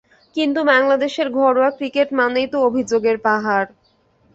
[0.35, 3.69] কিন্তু বাংলাদেশের ঘরোয়া ক্রিকেট মানেই তো অভিযোগের পাহাড়।